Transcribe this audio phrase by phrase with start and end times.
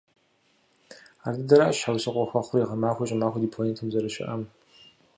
[1.27, 4.41] Ардыдэращ щхьэусыгъуэ хуэхъури гъэмахуи щӀымахуи ди планетэм зэрыщыӀэм.